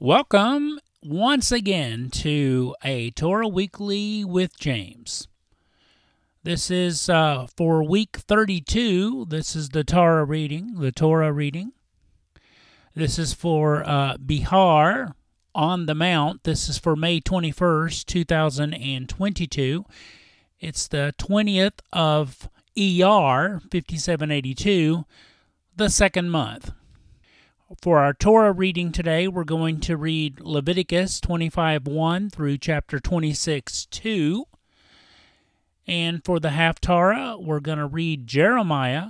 [0.00, 5.26] Welcome once again to a Torah Weekly with James.
[6.44, 9.24] This is uh, for week 32.
[9.28, 11.72] This is the Torah reading, the Torah reading.
[12.94, 15.16] This is for uh, Behar
[15.52, 16.44] on the Mount.
[16.44, 19.84] This is for May 21st, 2022.
[20.60, 25.04] It's the 20th of ER 5782,
[25.74, 26.70] the second month.
[27.76, 33.84] For our Torah reading today, we're going to read Leviticus 25 1 through chapter 26
[33.84, 34.46] 2.
[35.86, 39.08] And for the Haftarah, we're going to read Jeremiah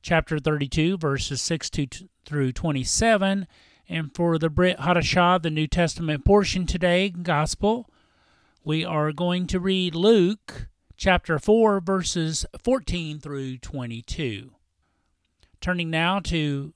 [0.00, 1.86] chapter 32, verses 6 to,
[2.24, 3.46] through 27.
[3.86, 7.90] And for the Brit Hadashah, the New Testament portion today, Gospel,
[8.64, 14.52] we are going to read Luke chapter 4, verses 14 through 22.
[15.60, 16.72] Turning now to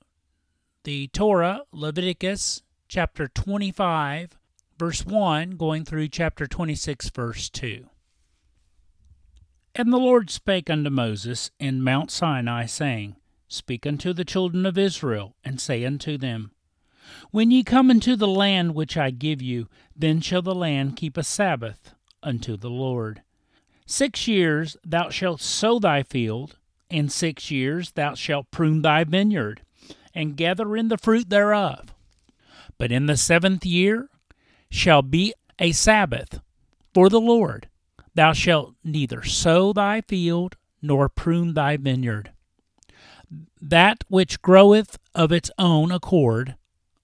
[0.84, 4.36] the Torah, Leviticus chapter 25,
[4.78, 7.86] verse 1, going through chapter 26, verse 2.
[9.76, 13.14] And the Lord spake unto Moses in Mount Sinai, saying,
[13.46, 16.50] Speak unto the children of Israel, and say unto them,
[17.30, 21.16] When ye come into the land which I give you, then shall the land keep
[21.16, 23.22] a Sabbath unto the Lord.
[23.86, 26.56] Six years thou shalt sow thy field,
[26.90, 29.62] and six years thou shalt prune thy vineyard
[30.14, 31.94] and gather in the fruit thereof.
[32.78, 34.08] But in the seventh year
[34.70, 36.40] shall be a Sabbath
[36.94, 37.68] for the Lord.
[38.14, 42.32] Thou shalt neither sow thy field nor prune thy vineyard.
[43.60, 46.56] That which groweth of its own accord,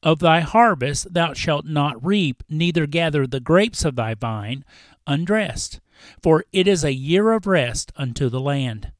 [0.02, 4.64] of thy harvest thou shalt not reap, neither gather the grapes of thy vine
[5.06, 5.80] undressed,
[6.22, 8.92] for it is a year of rest unto the land.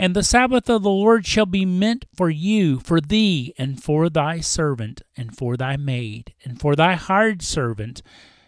[0.00, 4.08] And the Sabbath of the Lord shall be meant for you, for thee, and for
[4.08, 8.00] thy servant, and for thy maid, and for thy hired servant,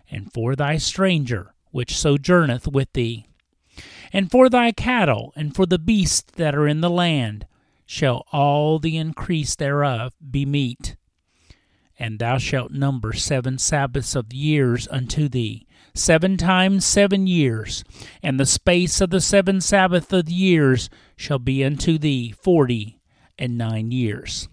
[0.08, 3.26] and for thy stranger, which sojourneth with thee.
[4.12, 7.46] And for thy cattle, and for the beasts that are in the land,
[7.84, 10.94] shall all the increase thereof be meat.
[11.98, 15.66] And thou shalt number seven Sabbaths of years unto thee,
[16.00, 17.84] seven times seven years,
[18.22, 22.98] and the space of the seven Sabbath of years shall be unto thee forty
[23.38, 24.48] and nine years.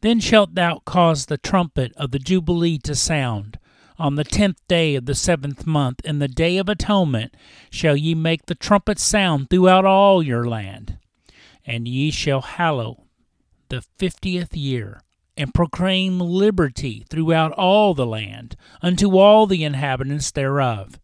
[0.00, 3.58] Then shalt thou cause the trumpet of the Jubilee to sound.
[3.96, 7.34] On the tenth day of the seventh month, in the day of atonement,
[7.70, 10.98] shall ye make the trumpet sound throughout all your land.
[11.64, 13.04] And ye shall hallow
[13.68, 15.00] the fiftieth year
[15.36, 20.98] and proclaim liberty throughout all the land unto all the inhabitants thereof.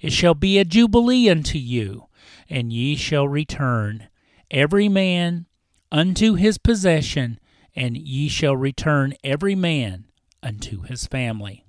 [0.00, 2.06] It shall be a jubilee unto you,
[2.48, 4.08] and ye shall return,
[4.50, 5.46] every man
[5.92, 7.38] unto his possession,
[7.74, 10.06] and ye shall return every man
[10.42, 11.64] unto his family.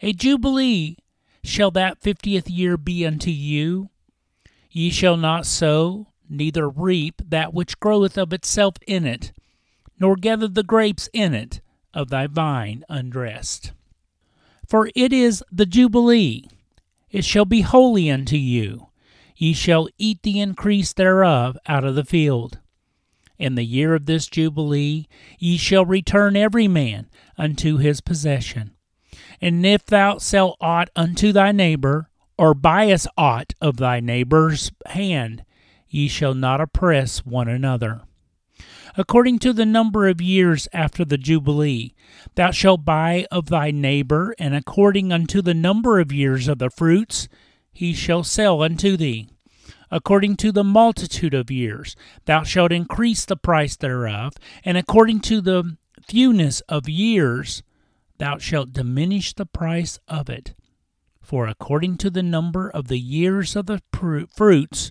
[0.00, 0.96] A jubilee
[1.42, 3.90] shall that fiftieth year be unto you.
[4.70, 9.32] Ye shall not sow, neither reap that which groweth of itself in it
[9.98, 11.60] nor gather the grapes in it
[11.94, 13.72] of thy vine undressed.
[14.66, 16.48] For it is the Jubilee,
[17.10, 18.88] it shall be holy unto you.
[19.36, 22.58] Ye shall eat the increase thereof out of the field.
[23.38, 25.06] In the year of this Jubilee
[25.38, 28.72] ye shall return every man unto his possession.
[29.40, 35.44] And if thou sell aught unto thy neighbor, or buyest aught of thy neighbor's hand,
[35.88, 38.02] ye shall not oppress one another
[38.98, 41.94] according to the number of years after the Jubilee.
[42.34, 46.68] Thou shalt buy of thy neighbor, and according unto the number of years of the
[46.68, 47.28] fruits,
[47.72, 49.28] he shall sell unto thee.
[49.88, 51.94] According to the multitude of years,
[52.24, 54.32] thou shalt increase the price thereof,
[54.64, 55.76] and according to the
[56.08, 57.62] fewness of years,
[58.18, 60.54] thou shalt diminish the price of it.
[61.22, 64.90] For according to the number of the years of the fruits,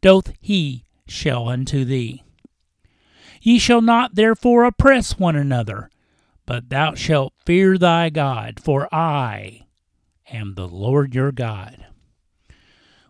[0.00, 2.22] doth he shall unto thee.
[3.40, 5.90] Ye shall not therefore oppress one another,
[6.46, 9.66] but thou shalt fear thy God, for I
[10.30, 11.86] am the Lord your God.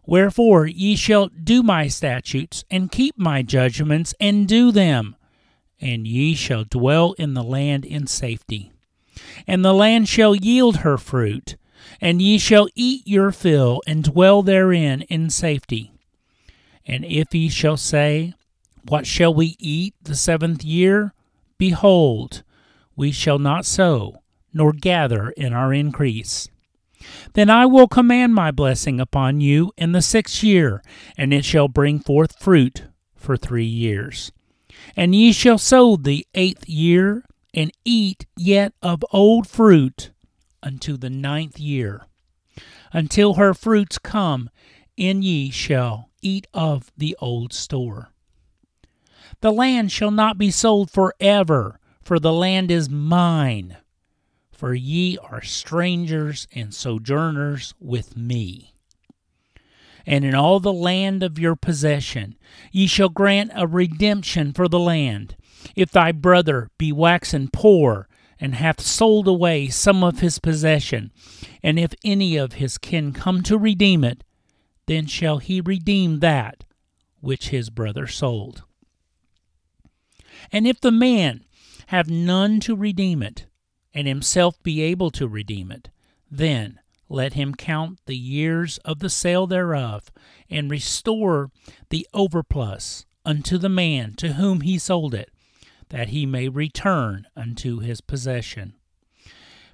[0.07, 5.17] Wherefore ye shall do my statutes, and keep my judgments, and do them,
[5.81, 8.73] and ye shall dwell in the land in safety.
[9.47, 11.57] And the land shall yield her fruit,
[12.01, 15.93] and ye shall eat your fill, and dwell therein in safety.
[16.87, 18.33] And if ye shall say,
[18.89, 21.13] what shall we eat the seventh year?
[21.59, 22.43] Behold,
[22.97, 26.49] we shall not sow, nor gather in our increase.
[27.35, 30.83] Then I will command my blessing upon you in the sixth year,
[31.17, 34.33] and it shall bring forth fruit for three years.
[34.97, 37.25] And ye shall sow the eighth year
[37.55, 40.11] and eat yet of old fruit
[40.63, 42.07] unto the ninth year.
[42.93, 44.51] Until her fruits come,
[44.97, 48.11] and ye shall eat of the old store.
[49.41, 53.77] The land shall not be sold forever, for the land is mine.
[54.51, 58.75] For ye are strangers and sojourners with me.
[60.05, 62.37] And in all the land of your possession
[62.73, 65.37] ye shall grant a redemption for the land.
[65.77, 68.09] If thy brother be waxen poor,
[68.41, 71.13] and hath sold away some of his possession,
[71.63, 74.25] and if any of his kin come to redeem it,
[74.87, 76.65] then shall he redeem that
[77.21, 78.65] which his brother sold.
[80.53, 81.45] And if the man
[81.89, 83.47] have none to redeem it,
[83.95, 85.91] and himself be able to redeem it,
[86.31, 90.13] then let him count the years of the sale thereof,
[90.51, 91.51] and restore
[91.89, 95.31] the overplus unto the man to whom he sold it,
[95.89, 98.75] that he may return unto his possession.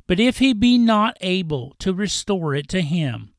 [0.06, 3.33] But if he be not able to restore it to him,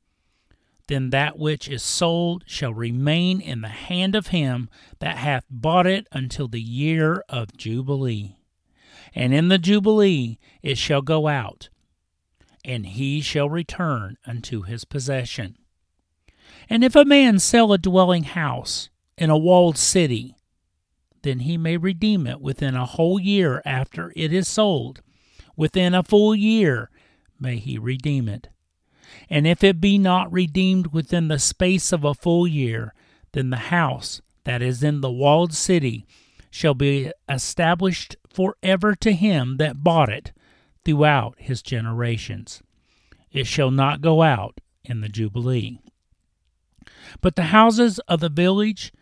[0.87, 5.87] then that which is sold shall remain in the hand of him that hath bought
[5.87, 8.35] it until the year of Jubilee.
[9.13, 11.69] And in the Jubilee it shall go out,
[12.63, 15.57] and he shall return unto his possession.
[16.69, 20.35] And if a man sell a dwelling house in a walled city,
[21.21, 25.01] then he may redeem it within a whole year after it is sold.
[25.55, 26.91] Within a full year
[27.39, 28.49] may he redeem it.
[29.29, 32.93] And if it be not redeemed within the space of a full year,
[33.33, 36.05] then the house that is in the walled city
[36.49, 40.31] shall be established forever to him that bought it
[40.83, 42.61] throughout his generations.
[43.31, 45.79] It shall not go out in the Jubilee.
[47.21, 48.93] But the houses of the village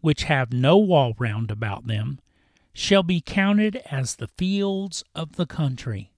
[0.00, 2.20] which have no wall round about them,
[2.72, 6.12] shall be counted as the fields of the country.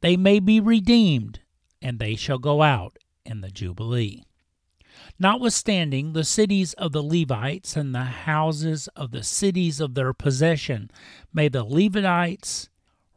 [0.00, 1.40] They may be redeemed,
[1.82, 4.24] and they shall go out in the Jubilee.
[5.18, 10.90] Notwithstanding, the cities of the Levites and the houses of the cities of their possession
[11.32, 12.68] may the Levites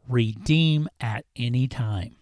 [0.08, 2.16] redeem at any time.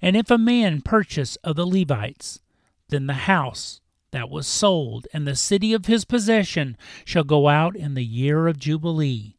[0.00, 2.40] And if a man purchase of the Levites,
[2.88, 7.74] then the house that was sold, and the city of his possession shall go out
[7.74, 9.36] in the year of Jubilee.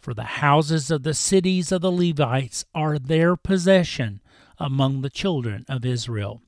[0.00, 4.20] For the houses of the cities of the Levites are their possession
[4.58, 6.42] among the children of Israel.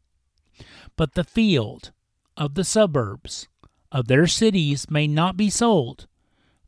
[0.97, 1.93] But the field
[2.37, 3.49] of the suburbs
[3.93, 6.07] of their cities may not be sold,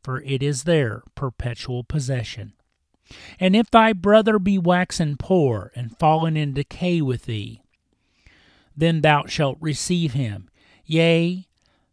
[0.01, 2.53] for it is their perpetual possession.
[3.39, 7.61] And if thy brother be waxen poor and fallen in decay with thee,
[8.75, 10.49] then thou shalt receive him
[10.85, 11.47] yea,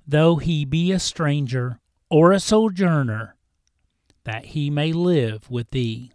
[0.06, 3.36] though he be a stranger or a sojourner,
[4.24, 6.10] that he may live with thee.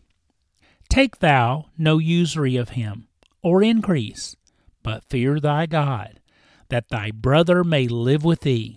[0.89, 3.07] Take thou no usury of him,
[3.45, 4.35] or increase,
[4.81, 6.19] but fear thy God,
[6.69, 8.75] that thy brother may live with thee.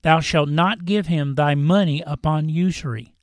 [0.00, 3.14] Thou shalt not give him thy money upon usury,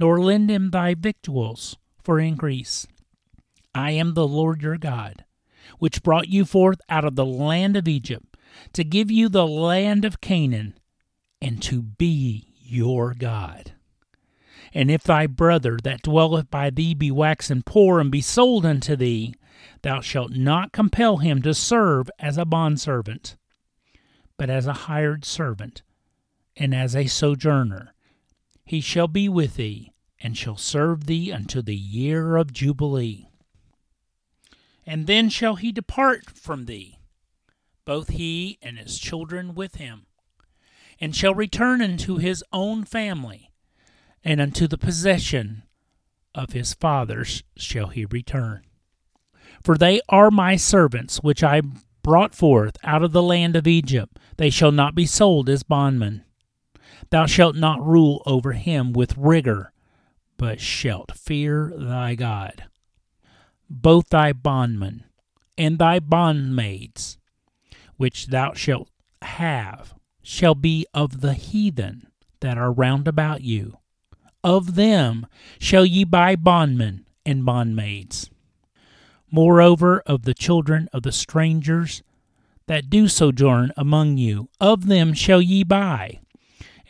[0.00, 2.86] nor lend him thy victuals for increase.
[3.74, 5.26] I am the Lord your God,
[5.78, 8.38] which brought you forth out of the land of Egypt
[8.72, 10.78] to give you the land of Canaan,
[11.42, 13.72] and to be your God.
[14.72, 18.96] And if thy brother that dwelleth by thee be waxen poor and be sold unto
[18.96, 19.34] thee,
[19.82, 23.36] thou shalt not compel him to serve as a bondservant,
[24.36, 25.82] but as a hired servant,
[26.56, 27.94] and as a sojourner.
[28.64, 33.28] He shall be with thee, and shall serve thee unto the year of Jubilee.
[34.84, 36.96] And then shall he depart from thee
[37.86, 40.06] both he and his children with him,
[41.00, 43.50] and shall return unto his own family,
[44.22, 45.62] and unto the possession
[46.34, 48.65] of his fathers shall he return.
[49.62, 51.62] For they are my servants, which I
[52.02, 54.18] brought forth out of the land of Egypt.
[54.36, 56.24] They shall not be sold as bondmen.
[57.10, 59.72] Thou shalt not rule over him with rigor,
[60.36, 62.64] but shalt fear thy God.
[63.68, 65.04] Both thy bondmen
[65.58, 67.16] and thy bondmaids
[67.96, 68.88] which thou shalt
[69.22, 72.08] have shall be of the heathen
[72.40, 73.78] that are round about you.
[74.44, 75.26] Of them
[75.58, 78.28] shall ye buy bondmen and bondmaids.
[79.30, 82.02] Moreover, of the children of the strangers
[82.66, 86.20] that do sojourn among you, of them shall ye buy,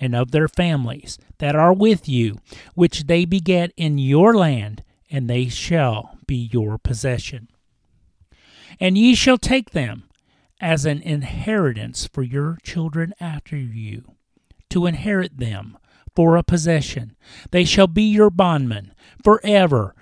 [0.00, 2.38] and of their families that are with you,
[2.74, 7.48] which they beget in your land, and they shall be your possession.
[8.80, 10.04] And ye shall take them
[10.60, 14.04] as an inheritance for your children after you,
[14.70, 15.78] to inherit them
[16.14, 17.14] for a possession.
[17.50, 19.94] They shall be your bondmen forever.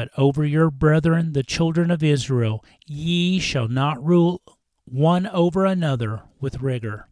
[0.00, 4.40] But over your brethren, the children of Israel, ye shall not rule
[4.86, 7.10] one over another with rigor.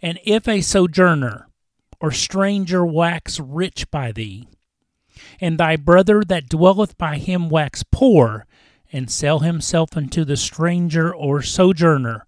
[0.00, 1.48] And if a sojourner
[2.00, 4.46] or stranger wax rich by thee,
[5.40, 8.46] and thy brother that dwelleth by him wax poor,
[8.92, 12.24] and sell himself unto the stranger or sojourner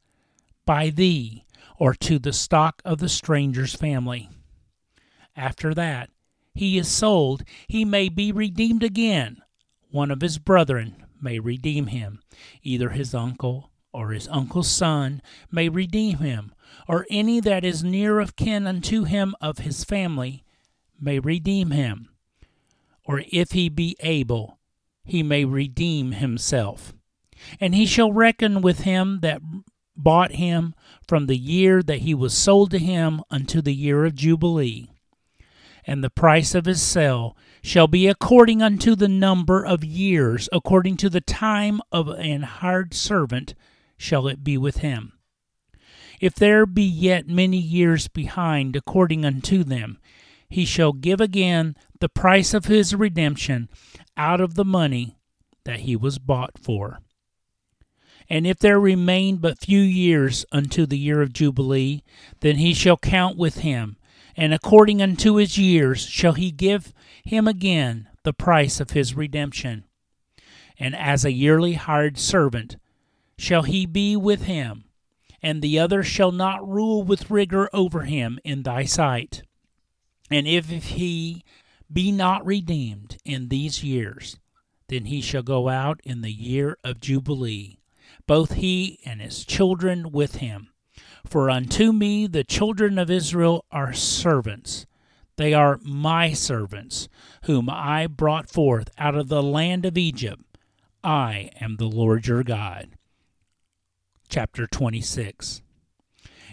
[0.67, 1.45] by thee,
[1.79, 4.29] or to the stock of the stranger's family.
[5.37, 6.11] After that,
[6.53, 9.41] he is sold, he may be redeemed again.
[9.93, 12.23] One of his brethren may redeem him,
[12.63, 15.21] either his uncle or his uncle's son
[15.51, 16.55] may redeem him,
[16.89, 20.45] or any that is near of kin unto him of his family
[20.99, 22.09] may redeem him,
[23.05, 24.59] or if he be able,
[25.05, 26.95] he may redeem himself.
[27.61, 29.43] And he shall reckon with him that
[29.95, 30.75] bought him
[31.07, 34.89] from the year that he was sold to him unto the year of Jubilee.
[35.87, 40.97] And the price of his sale shall be according unto the number of years, according
[40.97, 43.55] to the time of an hired servant
[43.97, 45.13] shall it be with him.
[46.21, 49.99] If there be yet many years behind, according unto them,
[50.49, 53.69] he shall give again the price of his redemption
[54.17, 55.17] out of the money
[55.65, 57.01] that he was bought for.
[58.29, 62.03] And if there remain but few years unto the year of Jubilee,
[62.41, 63.97] then he shall count with him,
[64.37, 66.93] and according unto his years shall he give
[67.25, 69.85] him again the price of his redemption.
[70.79, 72.77] And as a yearly hired servant
[73.39, 74.85] shall he be with him,
[75.43, 79.43] and the other shall not rule with rigor over him in thy sight.
[80.31, 81.45] And if he
[81.93, 84.39] be not redeemed in these years,
[84.89, 87.79] then he shall go out in the year of Jubilee,
[88.27, 90.72] both he and his children with him.
[91.27, 94.87] For unto me the children of Israel are servants.
[95.37, 97.09] They are my servants,
[97.45, 100.59] whom I brought forth out of the land of Egypt.
[101.03, 102.91] I am the Lord your God
[104.33, 105.61] chapter 26.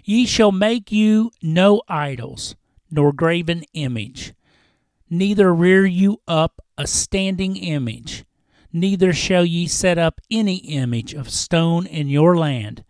[0.04, 2.56] Ye shall make you no idols,
[2.92, 4.34] nor graven image,
[5.10, 8.26] neither rear you up a standing image,
[8.74, 12.84] neither shall ye set up any image of stone in your land,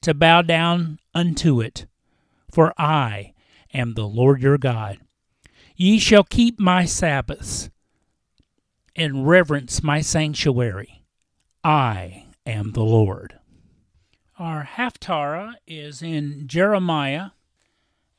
[0.00, 1.86] to bow down unto it.
[2.50, 3.32] For I
[3.72, 4.98] am the Lord your God.
[5.76, 7.70] Ye shall keep my Sabbaths,
[8.94, 11.02] and reverence my sanctuary.
[11.64, 13.38] I am the Lord.
[14.38, 17.30] Our Haftarah is in Jeremiah,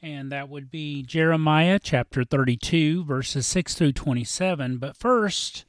[0.02, 4.78] and that would be Jeremiah chapter 32, verses 6 through 27.
[4.78, 5.66] But first,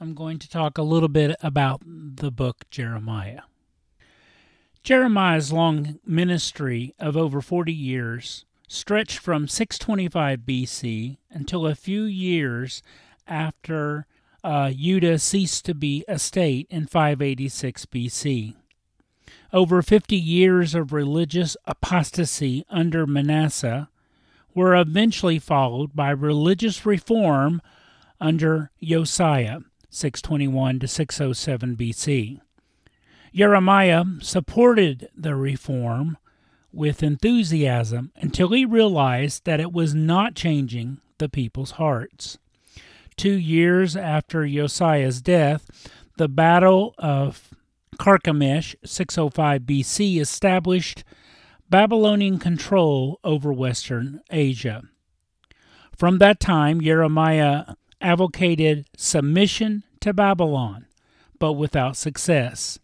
[0.00, 3.42] I'm going to talk a little bit about the book Jeremiah.
[4.88, 12.82] Jeremiah's long ministry of over 40 years stretched from 625 BC until a few years
[13.26, 14.06] after
[14.42, 18.54] uh, Judah ceased to be a state in 586 BC.
[19.52, 23.90] Over 50 years of religious apostasy under Manasseh
[24.54, 27.60] were eventually followed by religious reform
[28.22, 29.58] under Josiah,
[29.90, 32.40] 621 to 607 BC.
[33.34, 36.18] Jeremiah supported the reform
[36.72, 42.38] with enthusiasm until he realized that it was not changing the people's hearts.
[43.16, 45.66] Two years after Josiah's death,
[46.16, 47.50] the Battle of
[47.98, 51.04] Carchemish, 605 BC, established
[51.68, 54.82] Babylonian control over Western Asia.
[55.96, 60.86] From that time, Jeremiah advocated submission to Babylon,
[61.38, 62.78] but without success.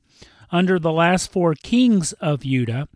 [0.54, 2.86] Under the last four kings of Judah,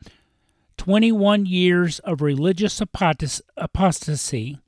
[0.77, 4.61] 21 years of religious apostasy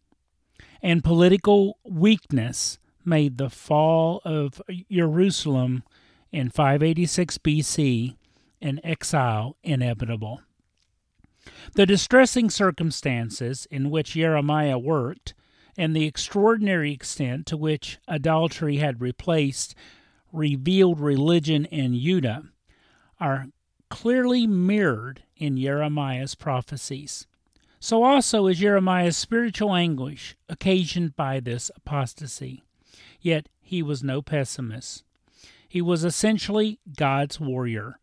[0.82, 5.84] and political weakness made the fall of Jerusalem
[6.32, 8.16] in 586 BC
[8.60, 10.40] and exile inevitable.
[11.76, 15.34] The distressing circumstances in which Jeremiah worked
[15.78, 19.76] and the extraordinary extent to which idolatry had replaced
[20.32, 22.48] revealed religion in Judah
[23.20, 23.46] are
[23.90, 27.26] clearly mirrored in Jeremiah's prophecies.
[27.80, 32.62] So also is Jeremiah's spiritual anguish occasioned by this apostasy.
[33.20, 35.04] Yet he was no pessimist.
[35.68, 38.00] He was essentially God's warrior,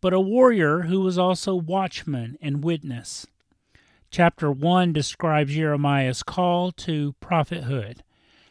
[0.00, 3.26] but a warrior who was also watchman and witness.
[4.10, 8.02] Chapter 1 describes Jeremiah's call to prophethood.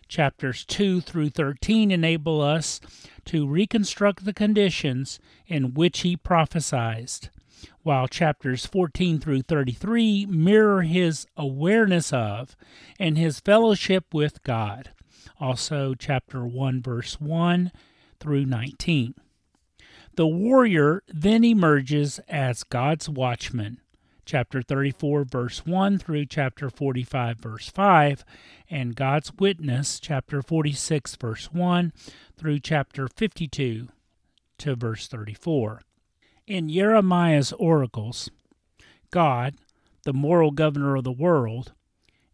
[0.10, 2.82] Chapters 2 through 13 enable us
[3.26, 7.30] to reconstruct the conditions in which he prophesied.
[7.84, 12.56] while chapters 14 through 33 mirror his awareness of
[13.00, 14.92] and his fellowship with God.
[15.40, 17.72] Also, chapter 1, verse 1
[18.20, 19.14] through 19.
[20.16, 23.80] The warrior then emerges as God's watchman,
[24.30, 28.24] chapter 34, verse 1 through chapter 45, verse 5,
[28.70, 31.92] and God's witness, chapter 46, verse 1
[32.38, 33.88] through chapter 52
[34.60, 35.82] to verse 34.
[36.46, 38.30] In Jeremiah's oracles,
[39.10, 39.56] God,
[40.04, 41.74] the moral governor of the world,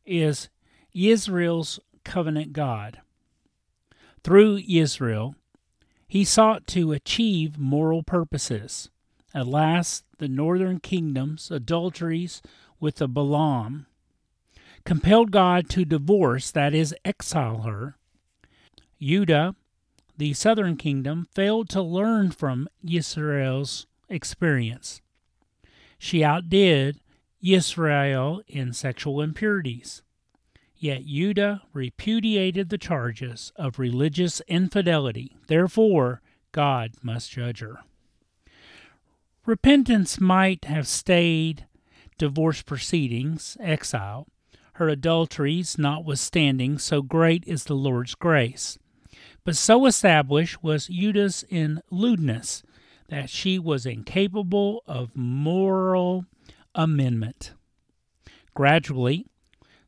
[0.05, 0.49] is
[0.93, 2.99] Israel's covenant God.
[4.21, 5.35] Through Israel,
[6.09, 8.89] he sought to achieve moral purposes.
[9.35, 12.41] At last, the northern kingdom's adulteries
[12.79, 13.85] with the Baalim
[14.85, 17.97] compelled God to divorce, that is, exile her.
[19.01, 19.55] Judah,
[20.17, 25.01] the southern kingdom, failed to learn from Israel's experience.
[25.99, 27.01] She outdid
[27.43, 30.01] Israel in sexual impurities.
[30.77, 35.35] Yet Judah repudiated the charges of religious infidelity.
[35.47, 36.21] Therefore,
[36.53, 37.79] God must judge her.
[39.45, 41.67] Repentance might have stayed
[42.17, 44.27] divorce proceedings, exile,
[44.73, 48.79] her adulteries notwithstanding, so great is the Lord's grace.
[49.43, 52.63] But so established was Judah's in lewdness
[53.09, 56.25] that she was incapable of moral
[56.73, 57.53] amendment.
[58.55, 59.27] Gradually,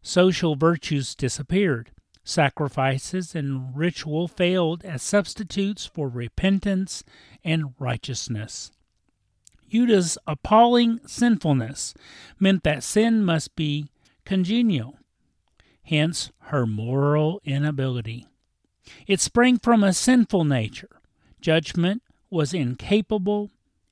[0.03, 1.89] social virtues disappeared.
[2.23, 7.03] Sacrifices and ritual failed as substitutes for repentance
[7.43, 8.71] and righteousness.
[9.69, 11.93] Judah's appalling sinfulness
[12.39, 13.89] meant that sin must be
[14.25, 14.97] congenial,
[15.83, 18.27] hence her moral inability.
[19.05, 21.01] It sprang from a sinful nature.
[21.41, 23.51] Judgment was incapable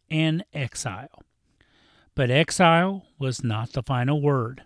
[0.10, 1.24] and exile.
[2.16, 4.64] But exile was not the final word.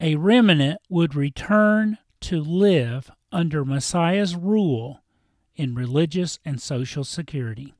[0.00, 5.02] A remnant would return to live under Messiah's rule
[5.56, 7.74] in religious and social security.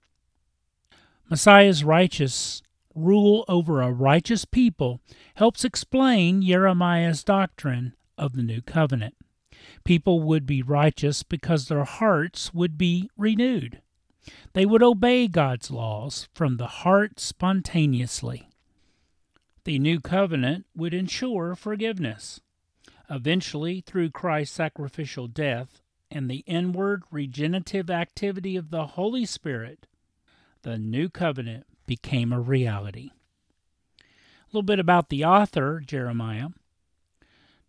[1.31, 2.61] Messiah's righteous
[2.93, 5.01] rule over a righteous people
[5.37, 9.15] helps explain Jeremiah's doctrine of the new covenant.
[9.85, 13.81] People would be righteous because their hearts would be renewed.
[14.55, 18.49] They would obey God's laws from the heart spontaneously.
[19.63, 22.41] The new covenant would ensure forgiveness.
[23.09, 29.87] Eventually, through Christ's sacrificial death and the inward regenerative activity of the Holy Spirit,
[30.63, 33.11] the new covenant became a reality.
[34.01, 36.49] A little bit about the author, Jeremiah.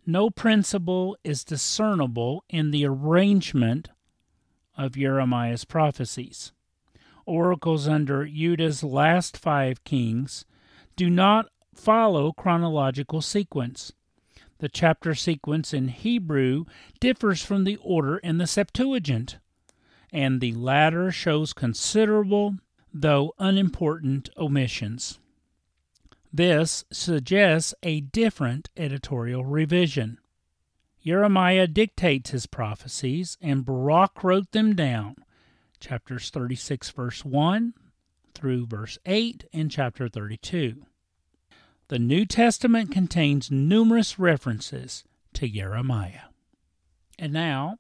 [0.06, 3.90] No principle is discernible in the arrangement
[4.78, 6.52] of Jeremiah's prophecies.
[7.26, 10.46] Oracles under Judah's last five kings
[10.96, 13.94] do not follow chronological sequence.
[14.58, 16.66] The chapter sequence in Hebrew
[17.00, 19.38] differs from the order in the Septuagint,
[20.12, 22.58] and the latter shows considerable,
[22.94, 25.20] though unimportant, omissions.
[26.34, 30.18] This suggests a different editorial revision.
[31.04, 35.16] Jeremiah dictates his prophecies, and Baruch wrote them down.
[35.80, 37.74] Chapters 36, verse 1
[38.34, 40.86] through verse 8, and chapter 32.
[41.90, 46.30] The New Testament contains numerous references to Jeremiah.
[47.20, 47.80] And now,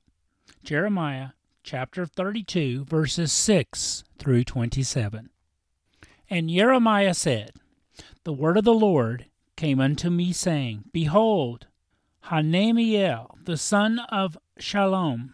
[0.63, 1.30] Jeremiah
[1.63, 5.30] chapter 32, verses 6 through 27.
[6.30, 7.52] And Jeremiah said,
[8.24, 11.67] The word of the Lord came unto me, saying, Behold,
[12.26, 15.34] Hanamiel, the son of Shallum,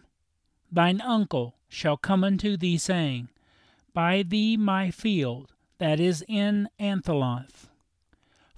[0.72, 3.30] thine uncle, shall come unto thee, saying,
[3.94, 7.68] Buy thee my field that is in Anathoth,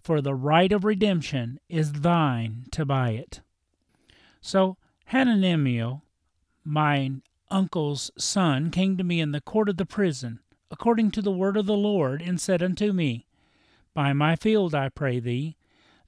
[0.02, 3.42] for the right of redemption is thine to buy it.
[4.42, 6.04] So Hananiel,
[6.64, 10.40] mine uncle's son, came to me in the court of the prison,
[10.72, 13.26] according to the word of the Lord, and said unto me,
[13.94, 15.58] Buy my field, I pray thee,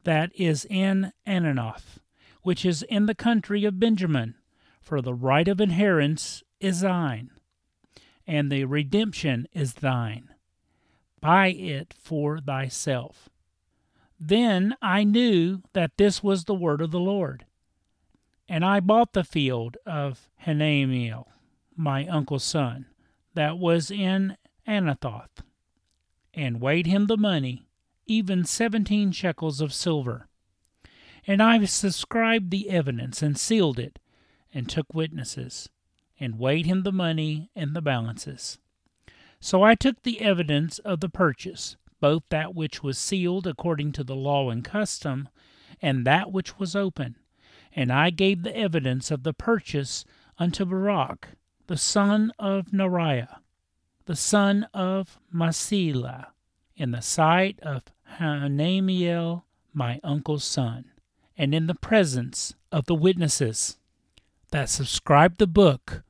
[0.03, 1.99] that is in Anathoth
[2.41, 4.35] which is in the country of Benjamin,
[4.81, 7.31] for the right of inheritance is thine,
[8.25, 10.29] and the redemption is thine.
[11.19, 13.29] Buy it for thyself.
[14.19, 17.45] Then I knew that this was the word of the Lord.
[18.51, 21.25] And I bought the field of Hanamiel,
[21.73, 22.85] my uncle's son,
[23.33, 24.35] that was in
[24.67, 25.41] Anathoth,
[26.33, 27.65] and weighed him the money,
[28.07, 30.27] even seventeen shekels of silver.
[31.25, 33.99] And I subscribed the evidence and sealed it,
[34.53, 35.69] and took witnesses,
[36.19, 38.57] and weighed him the money and the balances.
[39.39, 44.03] So I took the evidence of the purchase, both that which was sealed according to
[44.03, 45.29] the law and custom,
[45.81, 47.15] and that which was open.
[47.75, 50.03] And I gave the evidence of the purchase
[50.37, 51.29] unto Baruch,
[51.67, 53.37] the son of Neriah,
[54.05, 56.27] the son of Maaseiah,
[56.75, 57.83] in the sight of
[58.17, 60.85] Hanamiel, my uncle's son,
[61.37, 63.77] and in the presence of the witnesses
[64.51, 66.03] that subscribed the book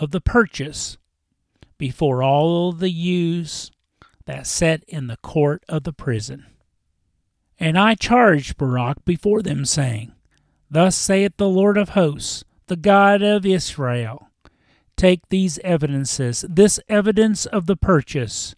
[0.00, 0.96] of the purchase
[1.78, 3.70] before all the youths
[4.24, 6.46] that sat in the court of the prison.
[7.58, 10.12] And I charged Baruch before them, saying,
[10.70, 14.28] Thus saith the Lord of hosts, the God of Israel
[14.96, 18.54] Take these evidences, this evidence of the purchase,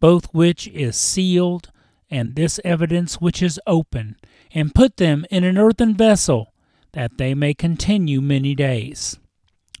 [0.00, 1.70] both which is sealed,
[2.10, 4.16] and this evidence which is open,
[4.52, 6.54] and put them in an earthen vessel,
[6.92, 9.18] that they may continue many days.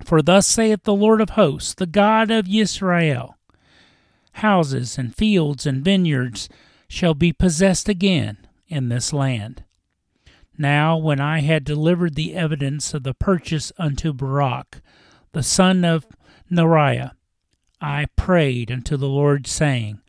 [0.04, 3.36] For thus saith the Lord of hosts, the God of Israel
[4.34, 6.48] Houses and fields and vineyards
[6.88, 9.64] shall be possessed again in this land.
[10.60, 14.82] Now, when I had delivered the evidence of the purchase unto Baruch,
[15.32, 16.06] the son of
[16.50, 17.12] Neriah,
[17.80, 20.02] I prayed unto the Lord, saying,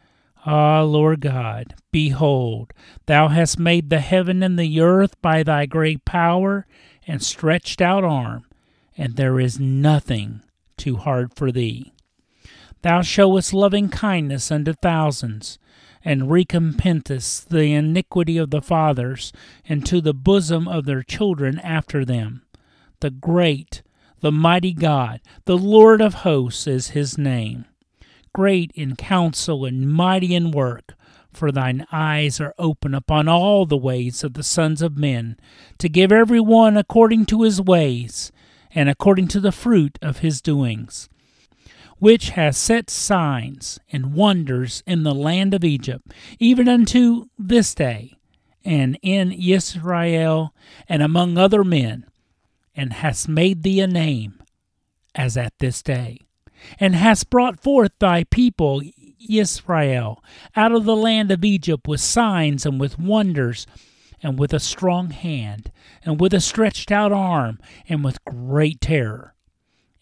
[0.46, 2.74] Ah, Lord God, behold,
[3.06, 6.68] thou hast made the heaven and the earth by thy great power
[7.08, 8.44] and stretched out arm,
[8.98, 10.42] and there is nothing
[10.76, 11.94] too hard for thee.
[12.82, 15.60] Thou showest loving kindness unto thousands,
[16.04, 19.32] and recompensest the iniquity of the fathers
[19.66, 22.42] into the bosom of their children after them.
[23.00, 23.82] The great,
[24.22, 27.66] the mighty God, the Lord of hosts is his name.
[28.34, 30.94] Great in counsel and mighty in work,
[31.34, 35.38] for thine eyes are open upon all the ways of the sons of men,
[35.78, 38.32] to give every one according to his ways,
[38.74, 41.10] and according to the fruit of his doings
[42.02, 48.18] which has set signs and wonders in the land of Egypt, even unto this day,
[48.66, 50.52] and in Israel,
[50.90, 52.04] and among other men,
[52.76, 54.42] and hast made thee a name,
[55.14, 56.20] as at this day,
[56.80, 58.82] and hast brought forth thy people
[59.30, 60.24] Israel
[60.56, 63.68] out of the land of Egypt with signs and with wonders,
[64.24, 65.72] and with a strong hand,
[66.04, 69.36] and with a stretched out arm, and with great terror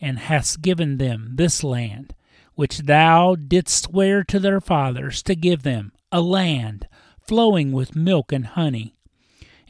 [0.02, 2.14] and hast given them this land,
[2.56, 6.88] which thou didst swear to their fathers to give them, a land
[7.26, 8.96] flowing with milk and honey.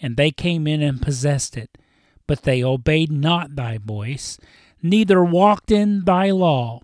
[0.02, 1.78] And they came in and possessed it,
[2.28, 4.38] but they obeyed not thy voice,
[4.82, 6.82] neither walked in thy law.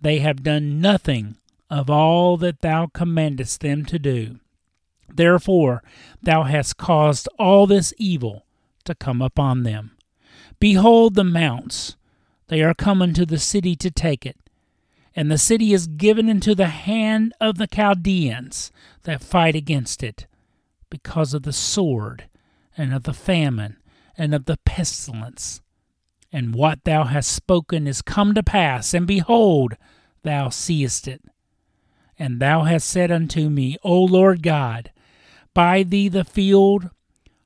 [0.00, 1.36] They have done nothing
[1.70, 4.38] of all that thou commandest them to do.
[5.08, 5.82] Therefore
[6.22, 8.44] thou hast caused all this evil
[8.84, 9.92] to come upon them.
[10.58, 11.96] Behold the mounts,
[12.52, 14.36] they are coming to the city to take it.
[15.16, 18.70] And the city is given into the hand of the Chaldeans
[19.04, 20.26] that fight against it,
[20.90, 22.28] because of the sword,
[22.76, 23.78] and of the famine,
[24.18, 25.62] and of the pestilence.
[26.30, 29.78] And what thou hast spoken is come to pass, and behold,
[30.22, 31.22] thou seest it.
[32.18, 34.92] And thou hast said unto me, O Lord God,
[35.54, 36.90] buy thee the field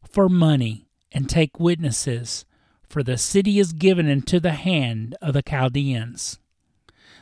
[0.02, 2.44] for money, and take witnesses,
[2.88, 6.38] for the city is given into the hand of the Chaldeans.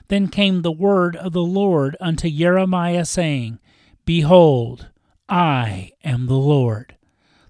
[0.08, 3.58] Then came the word of the Lord unto Jeremiah, saying,
[4.04, 4.88] Behold,
[5.28, 6.96] I am the Lord,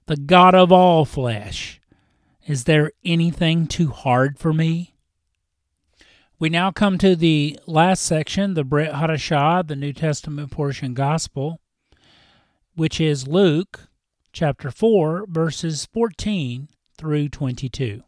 [0.06, 1.80] the God of all flesh.
[2.46, 4.94] Is there anything too hard for me?
[6.38, 11.60] We now come to the last section, the Brit Hadashah, the New Testament portion gospel,
[12.74, 13.88] which is Luke
[14.32, 18.02] chapter 4, verses 14 through 22.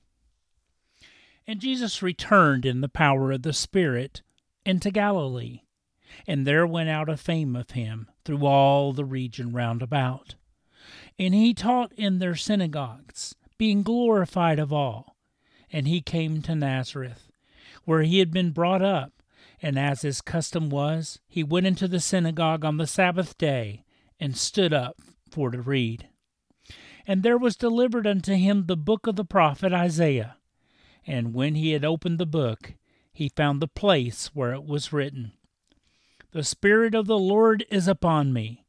[1.46, 4.22] And Jesus returned in the power of the Spirit
[4.64, 5.60] into Galilee,
[6.26, 10.34] and there went out a fame of him through all the region round about.
[11.18, 15.16] And he taught in their synagogues, being glorified of all.
[15.72, 17.30] And he came to Nazareth,
[17.84, 19.12] where he had been brought up.
[19.62, 23.84] And as his custom was, he went into the synagogue on the Sabbath day,
[24.20, 26.08] and stood up for to read.
[27.06, 30.36] And there was delivered unto him the book of the prophet Isaiah.
[31.06, 32.74] And when he had opened the book,
[33.12, 35.32] he found the place where it was written
[36.32, 38.64] The Spirit of the Lord is upon me,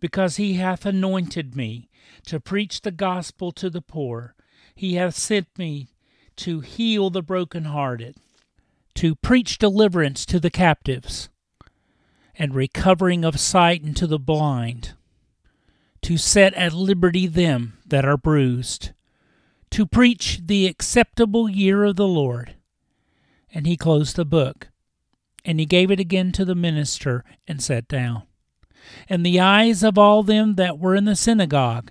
[0.00, 1.88] because he hath anointed me
[2.26, 4.34] to preach the gospel to the poor.
[4.74, 5.88] He hath sent me
[6.36, 8.16] to heal the brokenhearted,
[8.96, 11.30] to preach deliverance to the captives,
[12.36, 14.94] and recovering of sight unto the blind
[16.02, 18.92] to set at liberty them that are bruised,
[19.70, 22.54] to preach the acceptable year of the Lord.
[23.52, 24.68] And he closed the book,
[25.44, 28.22] and he gave it again to the minister and sat down.
[29.08, 31.90] and the eyes of all them that were in the synagogue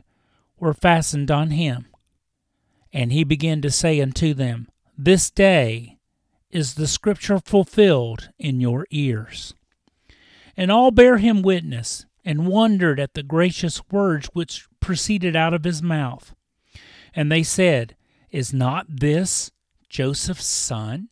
[0.59, 1.87] were fastened on him.
[2.93, 4.67] And he began to say unto them,
[4.97, 5.97] This day
[6.49, 9.53] is the scripture fulfilled in your ears.
[10.55, 15.63] And all bear him witness, and wondered at the gracious words which proceeded out of
[15.63, 16.35] his mouth.
[17.15, 17.95] And they said,
[18.29, 19.49] Is not this
[19.87, 21.07] Joseph's son?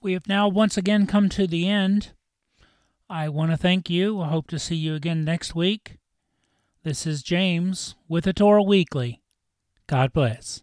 [0.00, 2.12] We have now once again come to the end.
[3.10, 4.22] I want to thank you.
[4.22, 5.98] I hope to see you again next week.
[6.82, 9.20] This is James with the Torah Weekly.
[9.86, 10.62] God bless.